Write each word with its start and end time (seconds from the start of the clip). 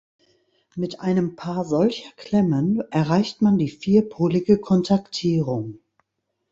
Mit 0.75 0.99
einem 1.01 1.35
Paar 1.35 1.63
solcher 1.63 2.09
Klemmen 2.17 2.81
erreicht 2.89 3.43
man 3.43 3.59
die 3.59 3.69
vierpolige 3.69 4.57
Kontaktierung. 4.57 5.77